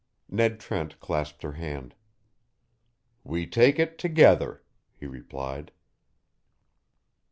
Ned 0.31 0.59
Trent 0.59 0.99
clasped 0.99 1.43
her 1.43 1.51
hand. 1.51 1.93
"We 3.23 3.45
take 3.45 3.77
it 3.77 3.99
together," 3.99 4.63
he 4.95 5.05
replied. 5.05 5.71